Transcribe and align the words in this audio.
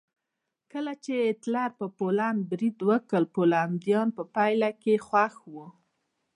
کله 0.71 0.93
چې 1.03 1.11
هېټلر 1.25 1.69
په 1.79 1.85
پولنډ 1.97 2.39
برید 2.51 2.77
وکړ 2.89 3.21
پولنډیان 3.35 4.07
په 4.17 4.23
پیل 4.35 4.61
کې 4.83 5.03
خوښ 5.07 5.33
وو 5.51 5.67